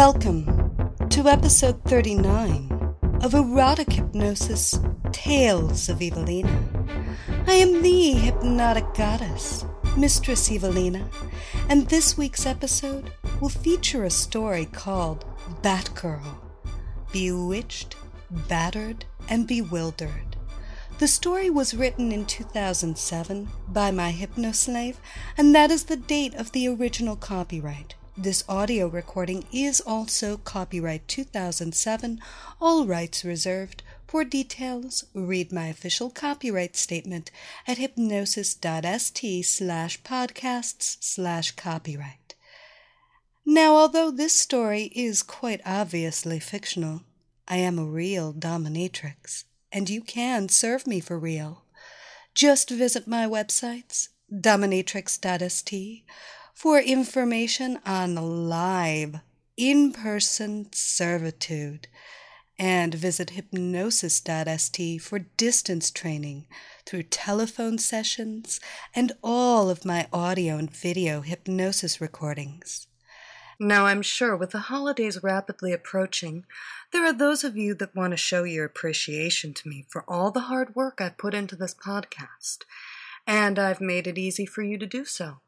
[0.00, 0.46] Welcome
[1.10, 4.80] to episode 39 of Erotic Hypnosis
[5.12, 6.58] Tales of Evelina.
[7.46, 9.66] I am the hypnotic goddess,
[9.98, 11.06] Mistress Evelina,
[11.68, 15.26] and this week's episode will feature a story called
[15.60, 16.38] Batgirl
[17.12, 17.94] Bewitched,
[18.48, 20.34] Battered, and Bewildered.
[20.98, 24.96] The story was written in 2007 by my hypnoslave,
[25.36, 27.96] and that is the date of the original copyright.
[28.18, 32.20] This audio recording is also copyright 2007,
[32.60, 33.84] all rights reserved.
[34.08, 37.30] For details, read my official copyright statement
[37.68, 42.34] at hypnosis.st slash podcasts slash copyright.
[43.46, 47.02] Now, although this story is quite obviously fictional,
[47.46, 51.64] I am a real dominatrix, and you can serve me for real.
[52.34, 56.02] Just visit my websites, dominatrix.st,
[56.60, 58.14] for information on
[58.50, 59.18] live,
[59.56, 61.88] in person servitude,
[62.58, 66.44] and visit hypnosis.st for distance training
[66.84, 68.60] through telephone sessions
[68.94, 72.88] and all of my audio and video hypnosis recordings.
[73.58, 76.44] Now, I'm sure with the holidays rapidly approaching,
[76.92, 80.30] there are those of you that want to show your appreciation to me for all
[80.30, 82.64] the hard work I've put into this podcast,
[83.26, 85.38] and I've made it easy for you to do so.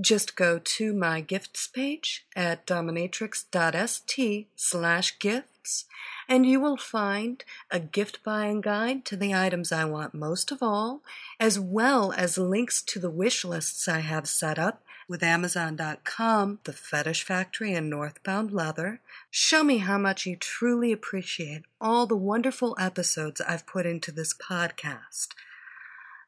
[0.00, 5.84] Just go to my gifts page at dominatrix.st slash gifts,
[6.28, 10.62] and you will find a gift buying guide to the items I want most of
[10.62, 11.02] all,
[11.38, 16.72] as well as links to the wish lists I have set up with Amazon.com, The
[16.72, 19.00] Fetish Factory, and Northbound Leather.
[19.30, 24.32] Show me how much you truly appreciate all the wonderful episodes I've put into this
[24.32, 25.28] podcast.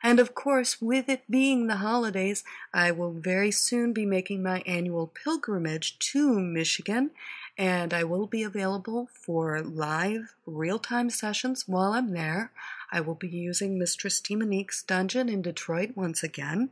[0.05, 2.45] And of course, with it being the holidays,
[2.75, 7.13] I will very soon be making my annual pilgrimage to Michigan,
[7.57, 12.53] and I will be available for live, real time sessions while I'm there.
[12.93, 16.69] I will be using Mistress Demonique's dungeon in Detroit once again.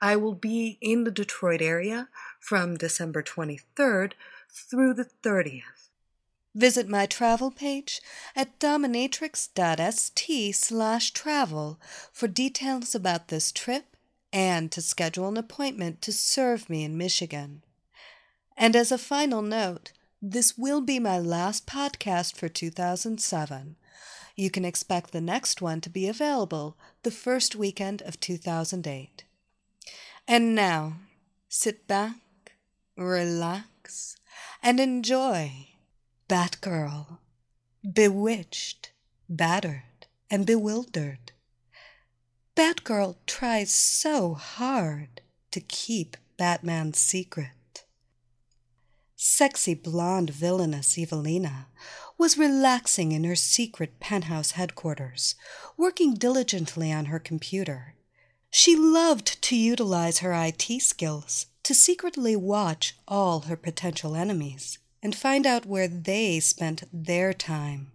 [0.00, 2.08] I will be in the Detroit area
[2.40, 4.14] from December 23rd
[4.50, 5.81] through the 30th.
[6.54, 8.02] Visit my travel page
[8.36, 11.80] at dominatrix.st slash travel
[12.12, 13.96] for details about this trip
[14.32, 17.62] and to schedule an appointment to serve me in Michigan.
[18.56, 23.76] And as a final note, this will be my last podcast for 2007.
[24.36, 29.24] You can expect the next one to be available the first weekend of 2008.
[30.28, 30.98] And now,
[31.48, 32.16] sit back,
[32.96, 34.16] relax,
[34.62, 35.71] and enjoy
[36.32, 37.18] Batgirl,
[37.92, 38.92] bewitched,
[39.28, 41.32] battered, and bewildered.
[42.56, 47.84] Batgirl tries so hard to keep Batman's secret.
[49.14, 51.66] Sexy blonde villainess Evelina
[52.16, 55.34] was relaxing in her secret penthouse headquarters,
[55.76, 57.94] working diligently on her computer.
[58.50, 65.14] She loved to utilize her IT skills to secretly watch all her potential enemies and
[65.14, 67.90] find out where they spent their time.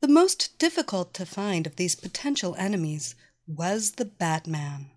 [0.00, 3.14] The most difficult to find of these potential enemies
[3.46, 4.90] was the Batman.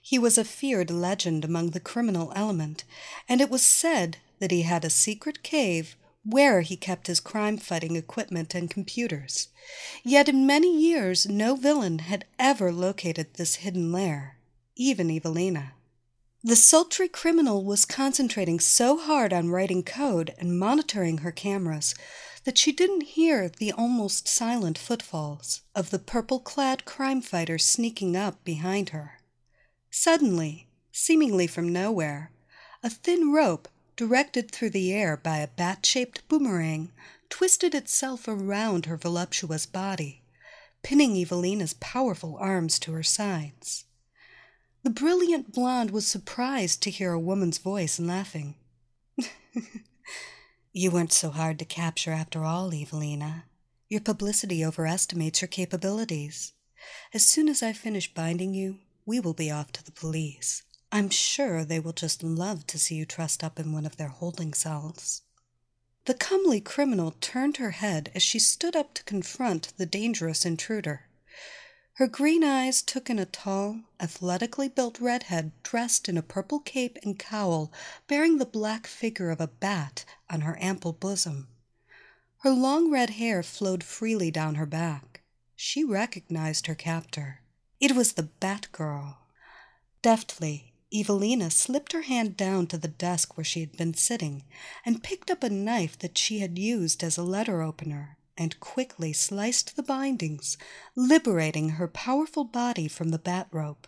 [0.00, 2.84] He was a feared legend among the criminal element,
[3.28, 7.56] and it was said that he had a secret cave where he kept his crime
[7.56, 9.48] fighting equipment and computers.
[10.02, 14.38] Yet in many years no villain had ever located this hidden lair,
[14.76, 15.74] even Evelina.
[16.44, 21.94] The sultry criminal was concentrating so hard on writing code and monitoring her cameras
[22.42, 28.16] that she didn't hear the almost silent footfalls of the purple clad crime fighter sneaking
[28.16, 29.20] up behind her.
[29.88, 32.32] Suddenly, seemingly from nowhere,
[32.82, 36.90] a thin rope directed through the air by a bat shaped boomerang
[37.28, 40.24] twisted itself around her voluptuous body,
[40.82, 43.84] pinning Evelina's powerful arms to her sides.
[44.82, 48.56] The brilliant blonde was surprised to hear a woman's voice and laughing.
[50.72, 53.44] you weren't so hard to capture after all, Evelina.
[53.88, 56.54] Your publicity overestimates your capabilities.
[57.14, 60.64] As soon as I finish binding you, we will be off to the police.
[60.90, 64.08] I'm sure they will just love to see you trussed up in one of their
[64.08, 65.22] holding cells.
[66.06, 71.06] The comely criminal turned her head as she stood up to confront the dangerous intruder.
[71.96, 76.98] Her green eyes took in a tall, athletically built redhead dressed in a purple cape
[77.02, 77.70] and cowl
[78.08, 81.48] bearing the black figure of a bat on her ample bosom.
[82.38, 85.20] Her long red hair flowed freely down her back.
[85.54, 87.42] She recognized her captor.
[87.78, 89.18] It was the Bat Girl.
[90.00, 94.44] Deftly, Evelina slipped her hand down to the desk where she had been sitting
[94.84, 99.12] and picked up a knife that she had used as a letter opener and quickly
[99.12, 100.56] sliced the bindings,
[100.94, 103.86] liberating her powerful body from the bat rope.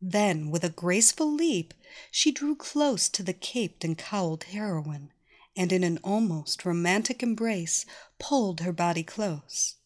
[0.00, 1.74] Then, with a graceful leap,
[2.10, 5.12] she drew close to the caped and cowled heroine,
[5.56, 7.86] and in an almost romantic embrace
[8.18, 9.76] pulled her body close.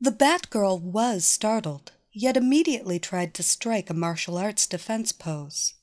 [0.00, 5.74] The Bat Girl was startled, yet immediately tried to strike a martial arts defense pose.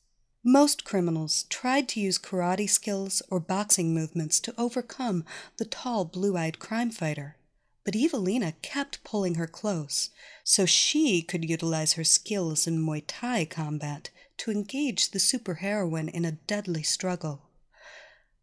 [0.49, 5.25] Most criminals tried to use karate skills or boxing movements to overcome
[5.57, 7.35] the tall, blue eyed crime fighter,
[7.83, 10.09] but Evelina kept pulling her close
[10.45, 16.23] so she could utilize her skills in Muay Thai combat to engage the superheroine in
[16.23, 17.41] a deadly struggle.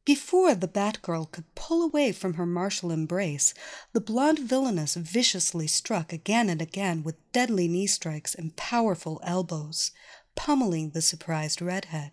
[0.04, 3.54] Before the Batgirl could pull away from her martial embrace,
[3.94, 9.90] the blonde villainess viciously struck again and again with deadly knee strikes and powerful elbows
[10.34, 12.12] pummeling the surprised redhead.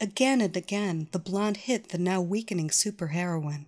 [0.00, 3.66] Again and again the blonde hit the now weakening superheroine,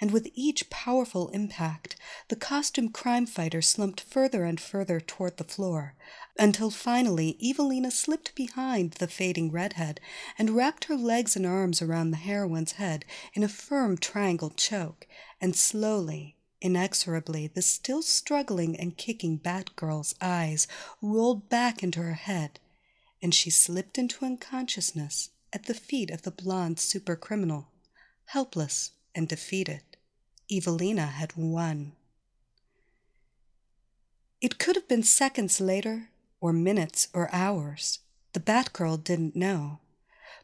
[0.00, 1.96] and with each powerful impact,
[2.28, 5.94] the costumed crime fighter slumped further and further toward the floor,
[6.38, 10.00] until finally Evelina slipped behind the fading redhead
[10.36, 15.06] and wrapped her legs and arms around the heroine's head in a firm triangle choke,
[15.40, 20.66] and slowly, inexorably, the still struggling and kicking Batgirl's eyes
[21.00, 22.60] rolled back into her head
[23.22, 27.68] and she slipped into unconsciousness at the feet of the blonde super criminal,
[28.26, 29.82] helpless and defeated.
[30.50, 31.92] Evelina had won.
[34.40, 36.08] It could have been seconds later,
[36.40, 38.00] or minutes, or hours.
[38.32, 39.78] The Batgirl didn't know.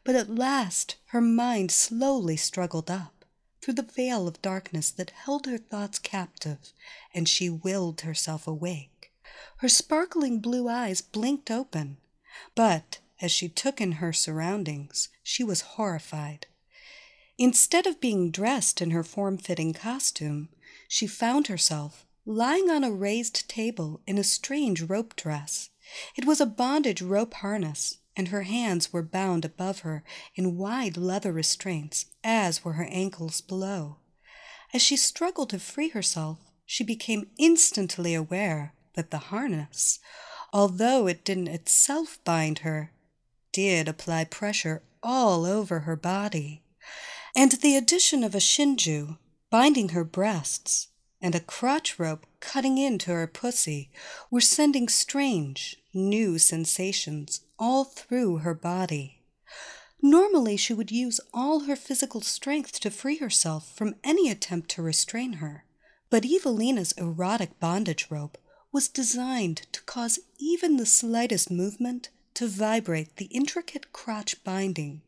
[0.05, 3.25] But at last her mind slowly struggled up
[3.61, 6.71] through the veil of darkness that held her thoughts captive,
[7.13, 9.11] and she willed herself awake.
[9.57, 11.97] Her sparkling blue eyes blinked open,
[12.55, 16.47] but as she took in her surroundings, she was horrified.
[17.37, 20.49] Instead of being dressed in her form fitting costume,
[20.87, 25.69] she found herself lying on a raised table in a strange rope dress.
[26.15, 30.03] It was a bondage rope harness, and her hands were bound above her
[30.35, 33.97] in wide leather restraints, as were her ankles below.
[34.73, 39.99] As she struggled to free herself, she became instantly aware that the harness,
[40.53, 42.91] although it didn't itself bind her,
[43.51, 46.61] did apply pressure all over her body.
[47.35, 49.17] And the addition of a shinju
[49.49, 50.87] binding her breasts
[51.21, 53.89] and a crotch rope cutting into her pussy
[54.31, 59.21] were sending strange, new sensations all through her body.
[60.01, 64.81] Normally, she would use all her physical strength to free herself from any attempt to
[64.81, 65.65] restrain her,
[66.09, 68.37] but Evelina's erotic bondage rope
[68.71, 75.01] was designed to cause even the slightest movement to vibrate the intricate crotch binding.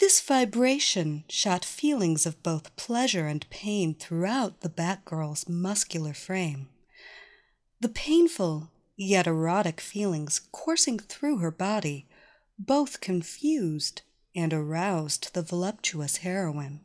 [0.00, 6.68] This vibration shot feelings of both pleasure and pain throughout the Batgirl's muscular frame.
[7.80, 12.06] The painful yet erotic feelings coursing through her body
[12.58, 14.02] both confused
[14.34, 16.80] and aroused the voluptuous heroine.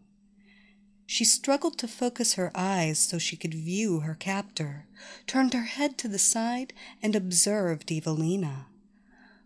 [1.11, 4.85] She struggled to focus her eyes so she could view her captor,
[5.25, 8.67] turned her head to the side, and observed Evelina.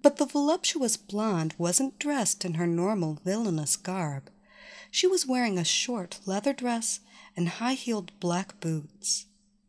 [0.02, 4.30] But the voluptuous blonde wasn't dressed in her normal villainous garb.
[4.92, 7.00] She was wearing a short leather dress
[7.34, 9.28] and high heeled black boots.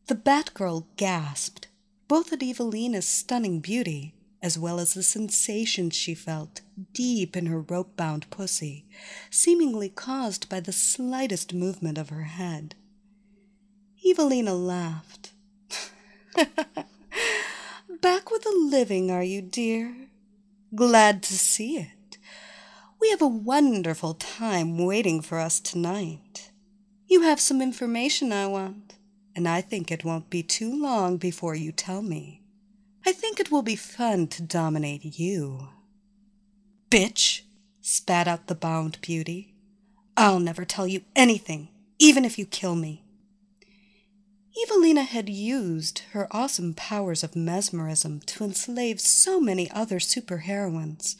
[0.09, 1.69] The Batgirl gasped,
[2.09, 4.13] both at Evelina's stunning beauty
[4.45, 6.61] as well as the sensations she felt
[6.93, 8.85] deep in her rope bound pussy,
[9.31, 12.75] seemingly caused by the slightest movement of her head.
[14.07, 15.33] Evelina laughed.
[18.03, 19.97] Back with the living, are you, dear?
[20.75, 22.19] Glad to see it.
[23.01, 26.51] We have a wonderful time waiting for us tonight.
[27.09, 28.97] You have some information I want,
[29.35, 32.44] and I think it won't be too long before you tell me.
[33.07, 35.69] I think it will be fun to dominate you.
[36.91, 37.43] Bitch,
[37.83, 39.55] spat out the bound beauty.
[40.17, 41.69] I'll never tell you anything,
[41.99, 43.05] even if you kill me.
[44.63, 51.17] Evelina had used her awesome powers of mesmerism to enslave so many other superheroines.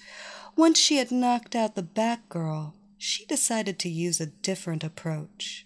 [0.57, 5.64] Once she had knocked out the Batgirl, she decided to use a different approach.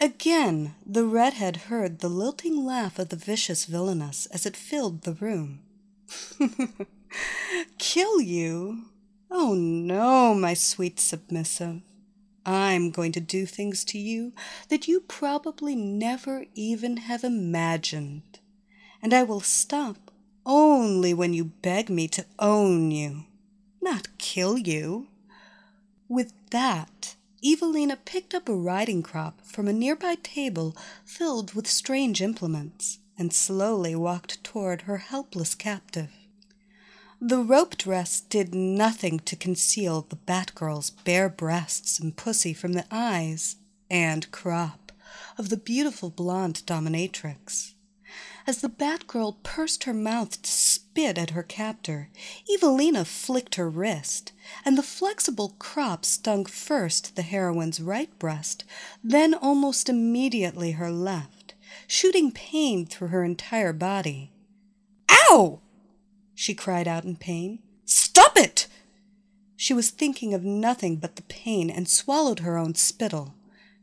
[0.00, 5.14] Again, the redhead heard the lilting laugh of the vicious villainess as it filled the
[5.14, 5.60] room.
[7.78, 8.84] Kill you?
[9.30, 11.80] Oh no, my sweet submissive.
[12.44, 14.32] I'm going to do things to you
[14.68, 18.38] that you probably never even have imagined.
[19.02, 20.12] And I will stop
[20.44, 23.24] only when you beg me to own you,
[23.82, 25.08] not kill you.
[26.08, 27.15] With that,
[27.46, 33.32] Evelina picked up a riding crop from a nearby table filled with strange implements and
[33.32, 36.10] slowly walked toward her helpless captive.
[37.20, 42.86] The rope dress did nothing to conceal the Batgirl's bare breasts and pussy from the
[42.90, 43.56] eyes
[43.88, 44.90] and crop
[45.38, 47.74] of the beautiful blonde dominatrix.
[48.44, 50.50] As the Batgirl pursed her mouth to
[50.96, 52.08] spit at her captor,
[52.50, 54.32] Evelina flicked her wrist,
[54.64, 58.64] and the flexible crop stung first the heroine's right breast,
[59.04, 61.52] then almost immediately her left,
[61.86, 64.32] shooting pain through her entire body.
[65.10, 65.60] Ow!
[66.34, 67.58] she cried out in pain.
[67.84, 68.66] Stop it!
[69.54, 73.34] She was thinking of nothing but the pain and swallowed her own spittle.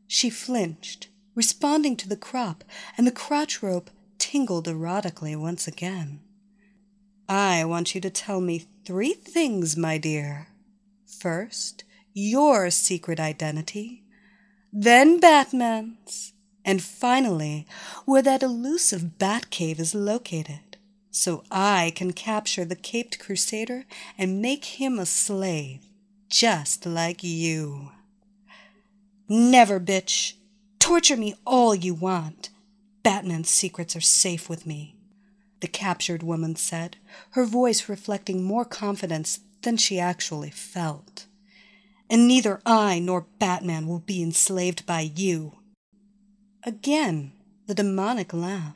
[0.07, 2.63] She flinched, responding to the crop,
[2.97, 6.19] and the crotch rope tingled erotically once again.
[7.27, 10.47] I want you to tell me three things, my dear.
[11.05, 14.03] First, your secret identity,
[14.71, 16.33] then Batman's,
[16.65, 17.67] and finally,
[18.05, 20.77] where that elusive Batcave is located
[21.11, 23.85] so I can capture the caped crusader
[24.17, 25.85] and make him a slave,
[26.27, 27.91] just like you.
[29.29, 30.33] Never, bitch.
[30.79, 32.49] Torture me all you want.
[33.03, 34.92] Batman's secrets are safe with me,
[35.63, 36.97] the captured woman said,
[37.31, 41.25] her voice reflecting more confidence than she actually felt.
[42.09, 45.53] And neither I nor Batman will be enslaved by you.
[46.63, 47.31] Again,
[47.65, 48.75] the demonic laugh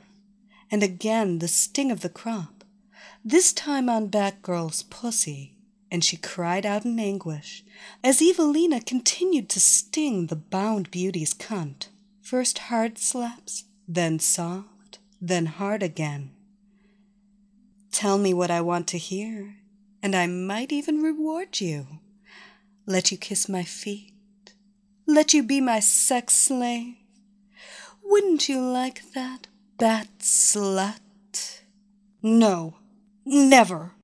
[0.70, 2.64] and again the sting of the crop,
[3.22, 5.58] this time on Batgirl's pussy,
[5.90, 7.64] and she cried out in anguish
[8.02, 11.88] as Evelina continued to sting the bound beauty's cunt,
[12.22, 16.30] first hard slaps, then soft, then hard again.
[17.98, 19.56] Tell me what I want to hear,
[20.04, 21.98] and I might even reward you.
[22.86, 24.12] Let you kiss my feet,
[25.04, 26.94] let you be my sex slave.
[28.04, 31.00] Wouldn't you like that, bat slut.
[32.22, 32.76] No,
[33.26, 33.96] never,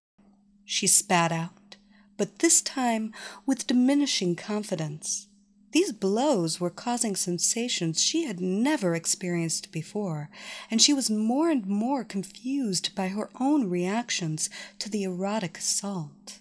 [0.65, 1.77] she spat out,
[2.17, 3.13] but this time
[3.47, 5.29] with diminishing confidence.
[5.75, 10.31] These blows were causing sensations she had never experienced before,
[10.71, 16.39] and she was more and more confused by her own reactions to the erotic assault.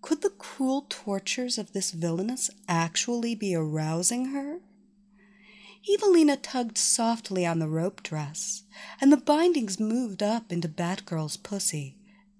[0.00, 4.58] Could the cruel tortures of this villainess actually be arousing her?
[5.88, 8.64] Evelina tugged softly on the rope dress,
[9.00, 11.96] and the bindings moved up into Batgirl's pussy,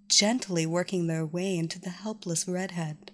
[0.09, 3.12] gently working their way into the helpless redhead.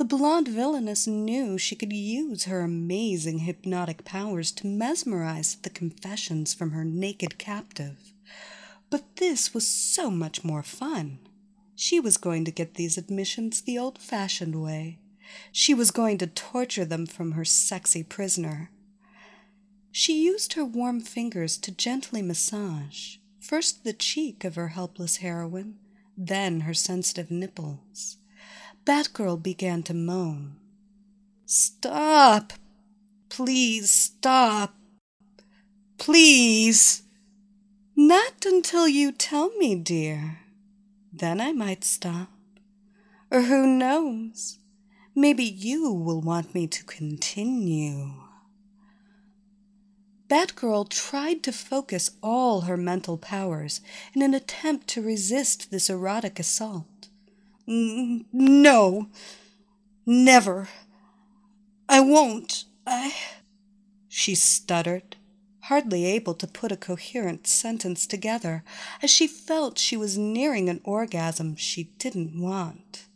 [0.00, 6.54] The blonde villainess knew she could use her amazing hypnotic powers to mesmerize the confessions
[6.54, 8.14] from her naked captive.
[8.88, 11.18] But this was so much more fun.
[11.76, 15.00] She was going to get these admissions the old fashioned way.
[15.52, 18.70] She was going to torture them from her sexy prisoner.
[19.92, 25.76] She used her warm fingers to gently massage, first the cheek of her helpless heroine,
[26.16, 28.16] then her sensitive nipples.
[28.84, 30.56] Batgirl began to moan.
[31.46, 32.54] Stop!
[33.28, 34.74] Please stop!
[35.98, 37.02] Please!
[37.94, 40.38] Not until you tell me, dear.
[41.12, 42.30] Then I might stop.
[43.30, 44.58] Or who knows?
[45.14, 48.12] Maybe you will want me to continue.
[50.28, 53.80] Batgirl tried to focus all her mental powers
[54.14, 56.86] in an attempt to resist this erotic assault.
[57.72, 59.06] No,
[60.04, 60.68] never.
[61.88, 62.64] I won't.
[62.84, 63.14] I.
[64.08, 65.14] She stuttered,
[65.60, 68.64] hardly able to put a coherent sentence together,
[69.02, 73.06] as she felt she was nearing an orgasm she didn't want.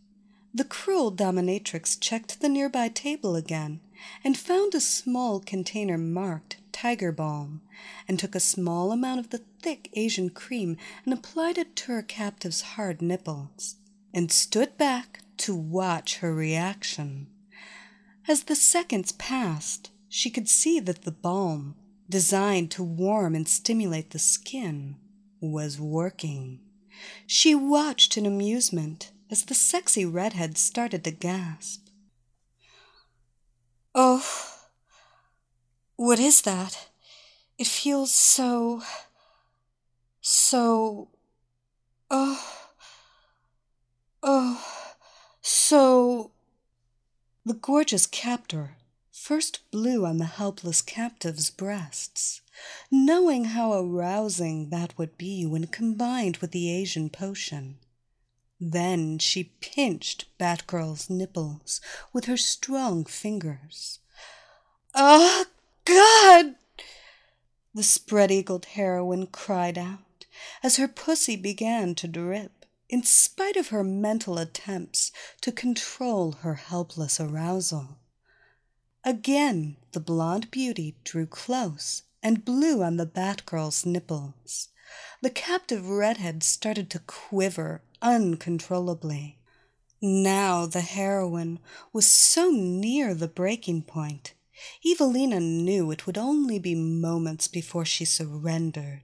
[0.55, 3.81] The cruel dominatrix checked the nearby table again
[4.23, 7.61] and found a small container marked tiger balm,
[8.07, 12.03] and took a small amount of the thick Asian cream and applied it to her
[12.03, 13.77] captive's hard nipples,
[14.15, 17.27] and stood back to watch her reaction.
[18.27, 21.75] As the seconds passed, she could see that the balm,
[22.09, 24.97] designed to warm and stimulate the skin,
[25.41, 26.61] was working.
[27.27, 31.89] She watched in amusement as the sexy redhead started to gasp.
[33.95, 34.25] Oh,
[35.97, 36.89] what is that?
[37.59, 38.83] It feels so.
[40.21, 41.09] so.
[42.11, 42.67] oh.
[44.23, 44.65] oh.
[45.41, 46.33] so.
[47.47, 48.79] The gorgeous captor
[49.13, 52.41] first blew on the helpless captive's breasts,
[52.91, 57.79] knowing how arousing that would be when combined with the Asian potion.
[58.59, 61.83] Then she pinched Batgirl's nipples
[62.15, 63.99] with her strong fingers.
[64.95, 65.45] Ah,
[65.85, 66.55] God!
[67.75, 70.25] The spread eagled heroine cried out
[70.63, 72.64] as her pussy began to drip,
[72.95, 75.11] in spite of her mental attempts
[75.41, 77.99] to control her helpless arousal.
[79.03, 84.69] Again the blonde beauty drew close and blew on the Batgirl's nipples.
[85.21, 89.41] The captive redhead started to quiver uncontrollably.
[90.01, 91.59] Now the heroine
[91.93, 94.35] was so near the breaking point,
[94.87, 99.03] Evelina knew it would only be moments before she surrendered.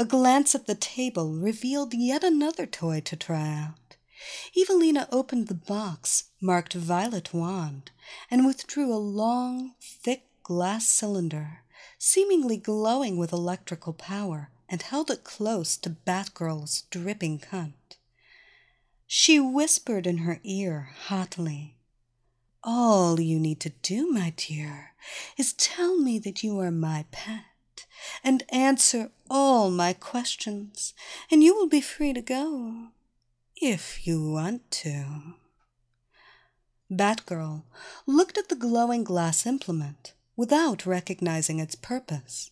[0.00, 3.96] A glance at the table revealed yet another toy to try out.
[4.56, 7.90] Evelina opened the box marked Violet Wand
[8.30, 11.64] and withdrew a long, thick glass cylinder,
[11.98, 17.96] seemingly glowing with electrical power, and held it close to Batgirl's dripping cunt.
[19.04, 21.76] She whispered in her ear hotly,
[22.62, 24.92] All you need to do, my dear,
[25.36, 27.47] is tell me that you are my pet
[28.24, 30.94] and answer all my questions,
[31.30, 32.88] and you will be free to go
[33.56, 35.34] if you want to.
[36.90, 37.64] Batgirl
[38.06, 42.50] looked at the glowing glass implement without recognizing its purpose.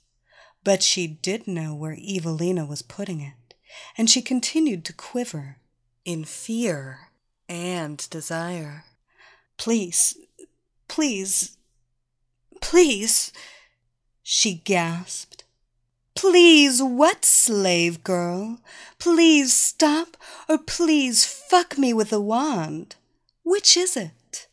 [0.65, 3.55] But she did know where Evelina was putting it,
[3.97, 5.59] and she continued to quiver
[6.05, 7.11] in fear
[7.49, 8.85] and desire.
[9.57, 10.19] Please,
[10.89, 11.57] please,
[12.61, 13.33] please,
[14.29, 15.45] she gasped.
[16.17, 18.59] Please, what, slave girl?
[18.99, 20.17] Please stop,
[20.49, 22.97] or please fuck me with a wand.
[23.45, 24.49] Which is it?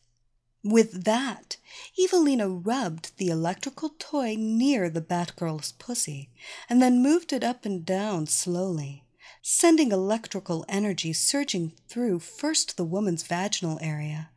[0.63, 1.57] With that,
[1.97, 6.29] Evelina rubbed the electrical toy near the Batgirl's pussy
[6.69, 9.05] and then moved it up and down slowly,
[9.41, 14.29] sending electrical energy surging through first the woman's vaginal area,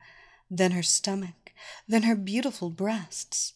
[0.51, 1.53] then her stomach,
[1.87, 3.53] then her beautiful breasts.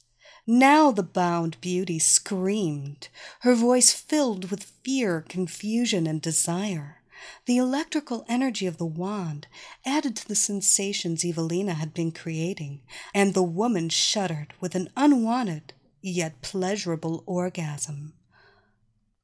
[0.53, 3.07] Now the bound beauty screamed,
[3.43, 7.03] her voice filled with fear, confusion, and desire.
[7.47, 9.47] The electrical energy of the wand
[9.87, 12.81] added to the sensations Evelina had been creating,
[13.15, 18.15] and the woman shuddered with an unwanted yet pleasurable orgasm.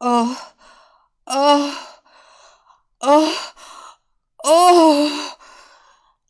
[0.00, 0.52] Oh,
[1.26, 1.98] oh,
[3.00, 3.52] oh,
[4.44, 5.36] oh,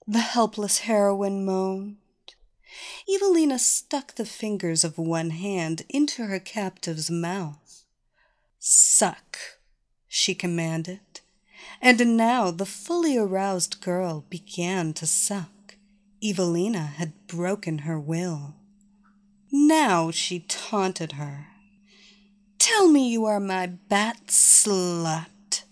[0.09, 1.99] the helpless heroine moaned.
[3.09, 7.85] Evelina stuck the fingers of one hand into her captive's mouth.
[8.59, 9.39] Suck,
[10.09, 11.01] she commanded
[11.81, 15.77] and now the fully aroused girl began to suck.
[16.23, 18.55] Evelina had broken her will.
[19.53, 21.49] Now she taunted her.
[22.59, 25.63] Tell me you are my bat slut,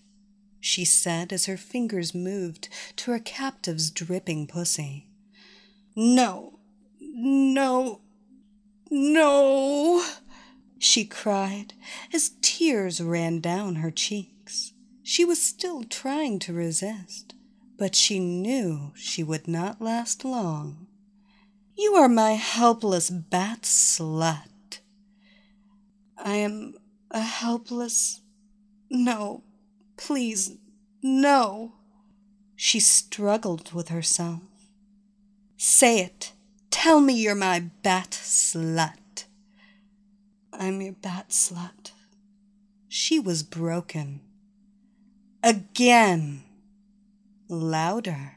[0.60, 5.08] she said as her fingers moved to her captive's dripping pussy.
[5.96, 6.53] No,
[7.16, 8.00] no,
[8.90, 10.04] no,
[10.78, 11.74] she cried
[12.12, 14.72] as tears ran down her cheeks.
[15.02, 17.34] She was still trying to resist,
[17.78, 20.88] but she knew she would not last long.
[21.76, 24.80] You are my helpless bat slut.
[26.18, 26.74] I am
[27.10, 28.22] a helpless.
[28.90, 29.44] No,
[29.96, 30.56] please,
[31.00, 31.74] no.
[32.56, 34.40] She struggled with herself.
[35.56, 36.33] Say it.
[36.84, 39.24] Tell me you're my bat slut.
[40.52, 41.92] I'm your bat slut.
[42.88, 44.20] She was broken.
[45.42, 46.42] Again.
[47.48, 48.32] Louder.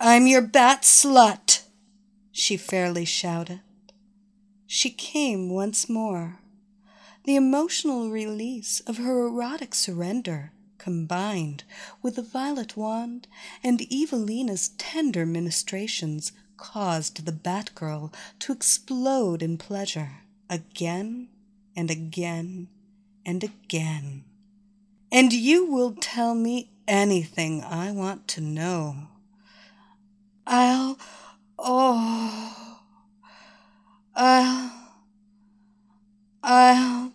[0.00, 1.62] I'm your bat slut,
[2.32, 3.60] she fairly shouted.
[4.66, 6.40] She came once more.
[7.22, 11.62] The emotional release of her erotic surrender combined
[12.02, 13.28] with the violet wand
[13.62, 20.12] and Evelina's tender ministrations caused the Batgirl to explode in pleasure
[20.48, 21.28] again
[21.74, 22.68] and again
[23.26, 24.24] and again
[25.12, 29.08] and you will tell me anything I want to know.
[30.46, 30.98] I'll,
[31.58, 32.78] oh,
[34.14, 34.72] I'll,
[36.42, 37.12] I'll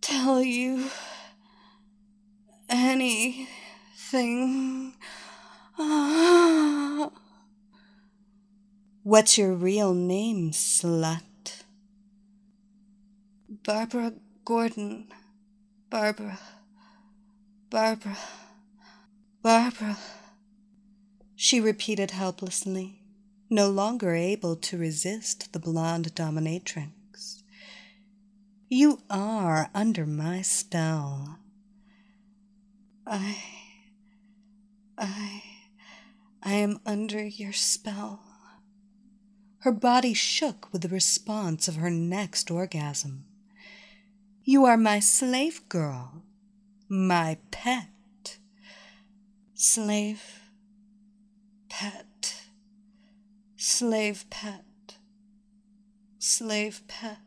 [0.00, 0.90] tell you
[2.68, 3.74] anything.
[5.78, 7.10] Ah.
[9.08, 11.62] What's your real name, slut?
[13.64, 14.12] Barbara
[14.44, 15.08] Gordon.
[15.88, 16.38] Barbara.
[17.70, 18.18] Barbara.
[19.42, 19.96] Barbara.
[21.34, 23.00] She repeated helplessly,
[23.48, 27.44] no longer able to resist the blonde dominatrix.
[28.68, 31.38] You are under my spell.
[33.06, 33.38] I.
[34.98, 35.42] I.
[36.42, 38.27] I am under your spell.
[39.60, 43.24] Her body shook with the response of her next orgasm.
[44.44, 46.22] You are my slave girl,
[46.88, 47.88] my pet.
[49.60, 50.40] Slave,
[51.68, 52.44] pet,
[53.56, 54.64] slave pet,
[56.20, 57.18] slave pet,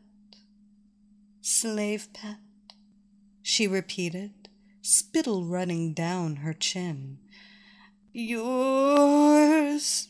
[1.42, 2.38] slave pet,
[3.42, 4.48] she repeated,
[4.80, 7.18] spittle running down her chin.
[8.14, 10.08] Yours.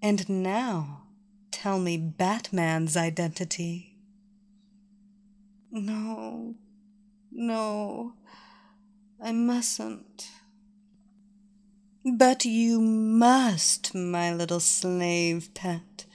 [0.00, 1.02] And now,
[1.50, 3.96] tell me Batman's identity.
[5.70, 6.54] No,
[7.32, 8.14] no,
[9.22, 10.30] I mustn't.
[12.04, 16.06] But you must, my little slave pet,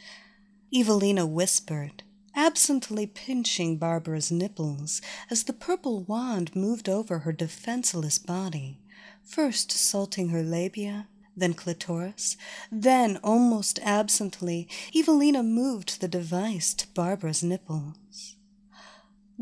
[0.73, 2.03] Evelina whispered,
[2.35, 8.79] absently pinching Barbara's nipples as the purple wand moved over her defenseless body,
[9.23, 12.37] first salting her labia, then clitoris,
[12.71, 18.35] then, almost absently, Evelina moved the device to Barbara's nipples.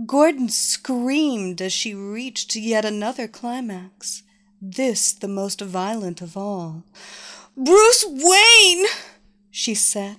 [0.05, 4.23] Gordon screamed as she reached yet another climax,
[4.61, 6.83] this the most violent of all.
[7.57, 8.85] Bruce Wayne!
[9.49, 10.17] she said,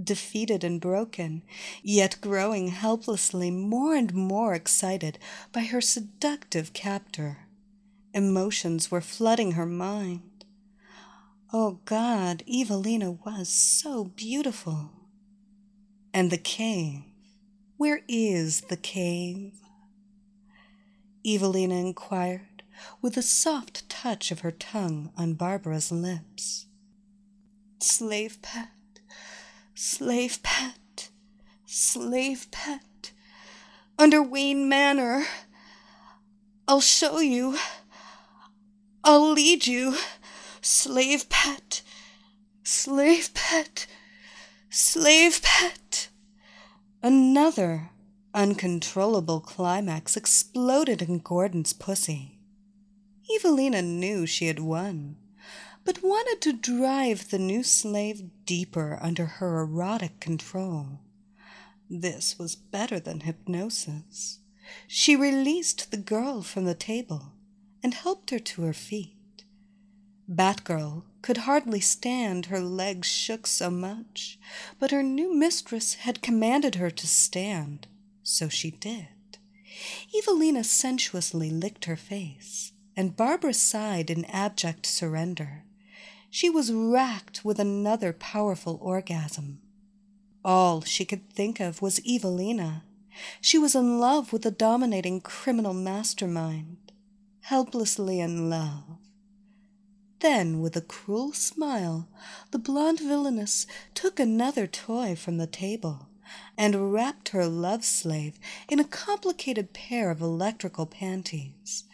[0.00, 1.42] defeated and broken,
[1.82, 5.18] yet growing helplessly more and more excited
[5.52, 7.38] by her seductive captor.
[8.12, 10.35] Emotions were flooding her mind.
[11.58, 14.90] Oh God, Evelina was so beautiful.
[16.12, 17.00] And the cave.
[17.78, 19.54] Where is the cave?
[21.26, 22.62] Evelina inquired,
[23.00, 26.66] with a soft touch of her tongue on Barbara's lips.
[27.80, 29.00] Slave pet,
[29.74, 31.08] slave pet,
[31.64, 33.12] slave pet,
[33.98, 35.24] under Wayne Manor.
[36.68, 37.56] I'll show you.
[39.02, 39.96] I'll lead you,
[40.66, 41.80] slave pet,
[42.64, 43.86] slave pet,
[44.68, 46.08] slave pet.
[47.04, 47.90] Another
[48.34, 52.40] uncontrollable climax exploded in Gordon's pussy.
[53.32, 55.16] Evelina knew she had won,
[55.84, 60.98] but wanted to drive the new slave deeper under her erotic control.
[61.88, 64.40] This was better than hypnosis.
[64.88, 67.34] She released the girl from the table
[67.84, 69.15] and helped her to her feet.
[70.28, 74.38] Batgirl could hardly stand, her legs shook so much,
[74.78, 77.86] but her new mistress had commanded her to stand,
[78.22, 79.08] so she did.
[80.16, 85.62] Evelina sensuously licked her face, and Barbara sighed in abject surrender.
[86.30, 89.60] She was racked with another powerful orgasm.
[90.44, 92.84] All she could think of was Evelina.
[93.40, 96.92] She was in love with the dominating criminal mastermind,
[97.42, 98.98] helplessly in love.
[100.20, 102.08] Then, with a cruel smile,
[102.50, 106.08] the blonde villainess took another toy from the table
[106.56, 111.84] and wrapped her love slave in a complicated pair of electrical panties.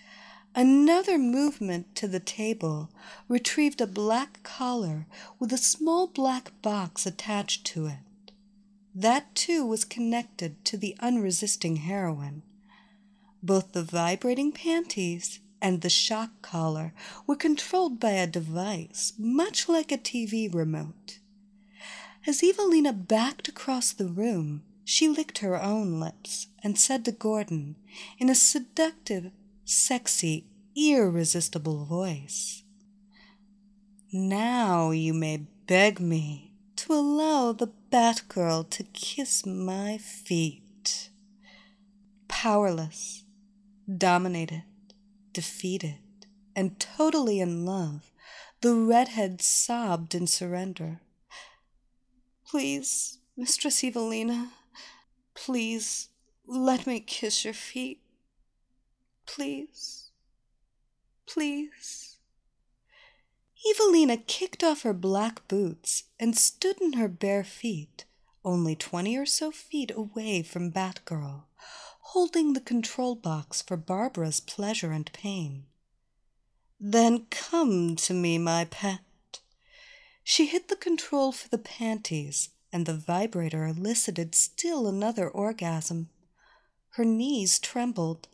[0.55, 2.91] Another movement to the table
[3.29, 5.07] retrieved a black collar
[5.39, 8.33] with a small black box attached to it.
[8.95, 12.43] That too was connected to the unresisting heroine.
[13.43, 16.93] Both the vibrating panties and the shock collar
[17.27, 21.21] were controlled by a device much like a TV remote.
[22.27, 27.77] As Evelina backed across the room, she licked her own lips and said to Gordon
[28.19, 29.31] in a seductive,
[29.65, 30.47] sexy,
[30.77, 32.65] irresistible voice,
[34.13, 41.11] Now you may beg me to allow the Batgirl to kiss my feet.
[42.29, 43.25] Powerless,
[43.99, 44.65] dominated,
[45.33, 45.99] defeated,
[46.55, 48.11] and totally in love,
[48.61, 51.01] the redhead sobbed in surrender.
[52.47, 54.53] Please, Mistress Evelina,
[55.35, 56.09] please
[56.47, 58.01] let me kiss your feet.
[59.27, 60.11] Please,
[61.27, 62.17] please.
[63.71, 68.05] Evelina kicked off her black boots and stood in her bare feet,
[68.45, 71.45] only twenty or so feet away from Batgirl,
[72.13, 75.65] holding the control box for Barbara's pleasure and pain.
[76.79, 79.41] Then come to me, my pet.
[80.23, 86.11] She hit the control for the panties, and the vibrator elicited still another orgasm.
[86.91, 88.29] Her knees trembled.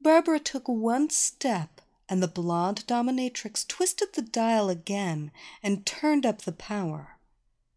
[0.00, 5.30] Barbara took one step, and the blonde dominatrix twisted the dial again
[5.62, 7.20] and turned up the power.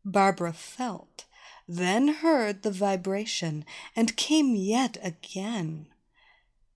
[0.03, 1.25] Barbara felt,
[1.71, 3.63] then heard the vibration,
[3.95, 5.85] and came yet again.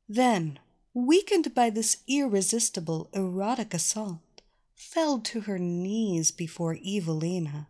[0.08, 0.60] Then,
[0.94, 4.20] weakened by this irresistible erotic assault,
[4.76, 7.68] fell to her knees before Evelina.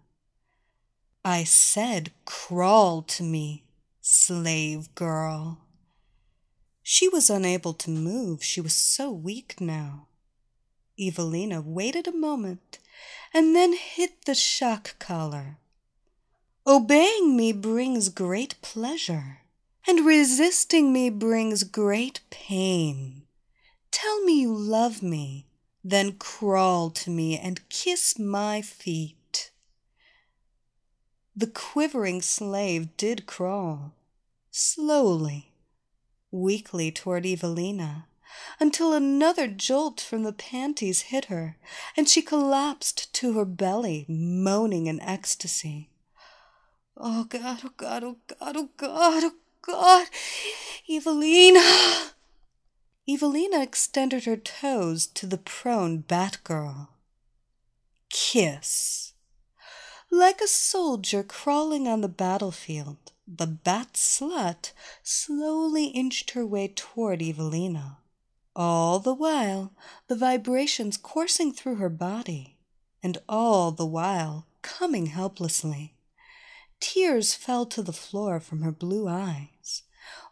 [1.23, 3.63] I said, crawl to me,
[4.01, 5.61] slave girl.
[6.81, 10.07] She was unable to move, she was so weak now.
[10.99, 12.79] Evelina waited a moment
[13.33, 15.59] and then hit the shock collar.
[16.65, 19.39] Obeying me brings great pleasure,
[19.85, 23.23] and resisting me brings great pain.
[23.91, 25.45] Tell me you love me,
[25.83, 29.51] then crawl to me and kiss my feet.
[31.35, 33.95] The quivering slave did crawl,
[34.49, 35.51] slowly,
[36.31, 38.07] weakly toward Evelina,
[38.57, 41.57] until another jolt from the panties hit her,
[41.97, 45.89] and she collapsed to her belly, moaning in ecstasy.
[46.95, 50.07] Oh God, oh God, oh God, oh God, oh God,
[50.89, 52.11] Evelina!
[53.07, 56.89] Evelina extended her toes to the prone Batgirl.
[58.09, 59.13] Kiss.
[60.11, 67.21] Like a soldier crawling on the battlefield, the bat slut slowly inched her way toward
[67.21, 67.97] Evelina,
[68.55, 69.73] all the while
[70.07, 72.57] the vibrations coursing through her body,
[73.01, 75.92] and all the while coming helplessly.
[76.85, 79.83] Tears fell to the floor from her blue eyes.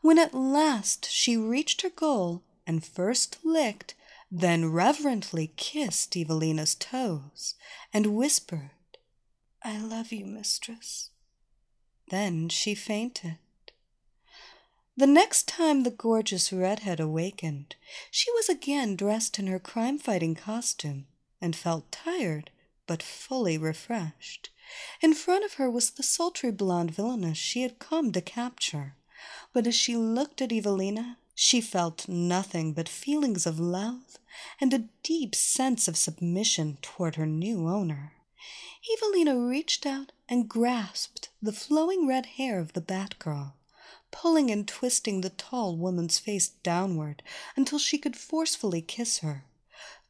[0.02, 3.96] When at last she reached her goal and first licked,
[4.30, 7.56] then reverently kissed Evelina's toes,
[7.94, 8.72] and whispered,
[9.64, 11.12] I love you, mistress.
[12.10, 13.38] Then she fainted.
[14.98, 17.78] The next time the gorgeous redhead awakened,
[18.12, 21.08] she was again dressed in her crime fighting costume
[21.40, 22.52] and felt tired
[22.88, 24.50] but fully refreshed.
[25.02, 28.96] In front of her was the sultry blonde villainess she had come to capture.
[29.54, 34.17] But as she looked at Evelina, she felt nothing but feelings of love
[34.60, 38.13] and a deep sense of submission toward her new owner.
[38.94, 43.54] Evelina reached out and grasped the flowing red hair of the Batgirl,
[44.12, 47.22] pulling and twisting the tall woman's face downward
[47.56, 49.46] until she could forcefully kiss her,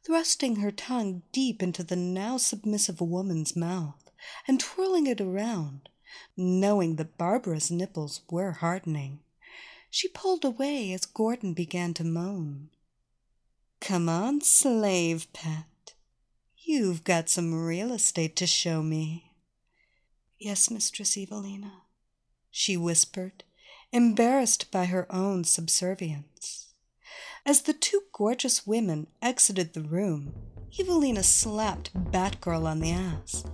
[0.04, 4.10] thrusting her tongue deep into the now submissive woman's mouth
[4.46, 5.88] and twirling it around,
[6.36, 9.20] knowing that Barbara's nipples were hardening.
[9.90, 12.70] She pulled away as Gordon began to moan.
[13.80, 15.94] Come on, slave pet.
[16.56, 19.32] You've got some real estate to show me.
[20.38, 21.82] Yes, Mistress Evelina,
[22.50, 23.44] she whispered,
[23.92, 26.61] embarrassed by her own subservience.
[27.44, 30.32] As the two gorgeous women exited the room,
[30.78, 33.44] Evelina slapped Batgirl on the ass,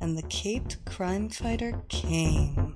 [0.00, 2.75] and the caped crime fighter came.